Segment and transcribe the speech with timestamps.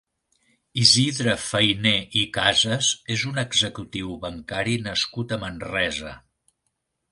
[0.83, 1.91] Isidre Fainé
[2.21, 6.19] i Casas és un executiu bancari nascut a Manresa.